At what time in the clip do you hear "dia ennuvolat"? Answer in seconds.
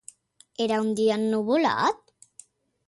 1.01-2.05